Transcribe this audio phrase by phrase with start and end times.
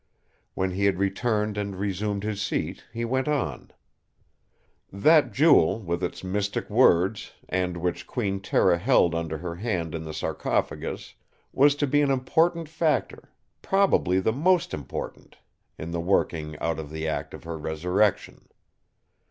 [0.55, 3.69] When he had returned and resumed his seat, he went on:
[4.91, 10.03] "That Jewel, with its mystic words, and which Queen Tera held under her hand in
[10.03, 11.13] the sarcophagus,
[11.53, 17.35] was to be an important factor—probably the most important—in the working out of the act
[17.35, 18.49] of her resurrection.